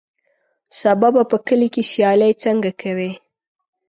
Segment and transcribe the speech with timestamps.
[0.79, 3.11] سبا به په کلي کې سیالۍ څنګه کوې.